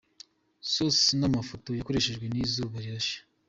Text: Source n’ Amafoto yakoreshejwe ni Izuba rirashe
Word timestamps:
Source 0.71 1.03
n’ 1.19 1.23
Amafoto 1.29 1.69
yakoreshejwe 1.73 2.25
ni 2.27 2.39
Izuba 2.45 2.75
rirashe 2.83 3.17